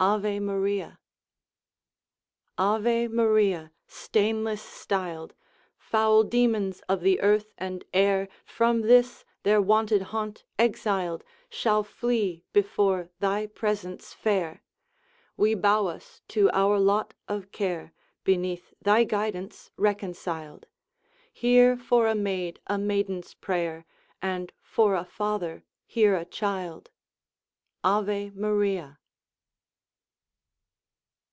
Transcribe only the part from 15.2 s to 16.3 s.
We bow us